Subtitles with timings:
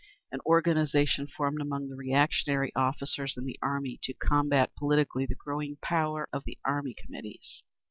[0.31, 5.77] _An organisation formed among the reactionary officers in the army to combat politically the growing
[5.79, 7.61] power of the Army Committees.